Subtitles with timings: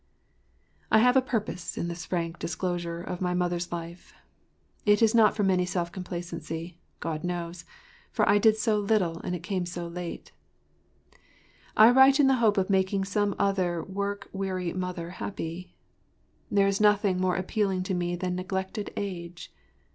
[0.91, 4.15] I HAVE a purpose in this frank disclosure of my mother’s life.
[4.83, 7.65] It is not from any self complacency, God knows,
[8.11, 12.67] for I did so little and it came so late—I write in the hope of
[12.71, 15.75] making some other work weary mother happy.
[16.49, 19.53] There is nothing more appealing to me than neglected age.